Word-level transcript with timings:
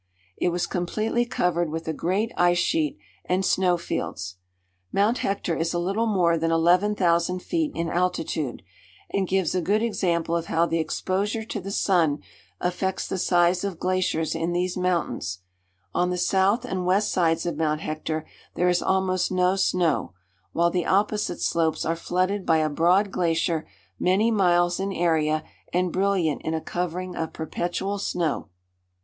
It 0.35 0.49
was 0.49 0.65
completely 0.65 1.27
covered 1.27 1.69
with 1.69 1.87
a 1.87 1.93
great 1.93 2.31
ice 2.35 2.57
sheet 2.57 2.97
and 3.23 3.45
snow 3.45 3.77
fields. 3.77 4.37
Mount 4.91 5.19
Hector 5.19 5.55
is 5.55 5.75
a 5.75 5.77
little 5.77 6.07
more 6.07 6.39
than 6.39 6.49
11,000 6.49 7.39
feet 7.39 7.71
in 7.75 7.87
altitude, 7.87 8.63
and 9.11 9.27
gives 9.27 9.53
a 9.53 9.61
good 9.61 9.83
example 9.83 10.35
of 10.35 10.47
how 10.47 10.65
the 10.65 10.79
exposure 10.79 11.45
to 11.45 11.61
the 11.61 11.69
sun 11.69 12.23
affects 12.59 13.07
the 13.07 13.19
size 13.19 13.63
of 13.63 13.77
glaciers 13.77 14.33
in 14.33 14.53
these 14.53 14.75
mountains. 14.75 15.43
On 15.93 16.09
the 16.09 16.17
south 16.17 16.65
and 16.65 16.87
west 16.87 17.11
sides 17.11 17.45
of 17.45 17.55
Mount 17.55 17.81
Hector 17.81 18.25
there 18.55 18.69
is 18.69 18.81
almost 18.81 19.31
no 19.31 19.55
snow, 19.55 20.15
while 20.51 20.71
the 20.71 20.87
opposite 20.87 21.41
slopes 21.41 21.85
are 21.85 21.95
flooded 21.95 22.43
by 22.43 22.57
a 22.57 22.69
broad 22.71 23.11
glacier 23.11 23.67
many 23.99 24.31
miles 24.31 24.79
in 24.79 24.91
area, 24.91 25.43
and 25.71 25.93
brilliant 25.93 26.41
in 26.41 26.55
a 26.55 26.59
covering 26.59 27.15
of 27.15 27.33
perpetual 27.33 27.99
snow. 27.99 28.49